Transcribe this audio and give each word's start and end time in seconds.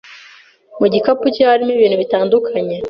Mu 0.79 0.87
gikapu 0.93 1.25
cye 1.35 1.43
harimo 1.49 1.71
ibintu 1.73 1.95
bitandukanye 2.03 2.75